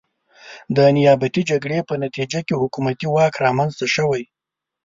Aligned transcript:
د 0.75 0.77
نیابتي 0.95 1.41
جګړې 1.51 1.79
په 1.89 1.93
نتیجه 2.03 2.39
کې 2.47 2.59
حکومتي 2.61 3.07
واک 3.13 3.33
رامنځته 3.45 3.85
شوی. 3.95 4.23